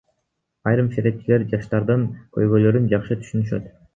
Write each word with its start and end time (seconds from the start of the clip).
Айрым 0.71 0.89
серепчилер 0.95 1.43
жаштардын 1.51 2.05
көйгөйлөрүн 2.39 2.91
жакшы 2.97 3.21
түшүнүшөт. 3.23 3.71